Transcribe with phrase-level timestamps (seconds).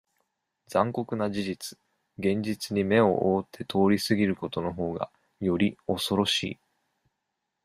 [0.67, 1.77] 残酷な事実、
[2.17, 6.59] 現実に目を覆って通り過ぎることの方が、より、恐ろしい。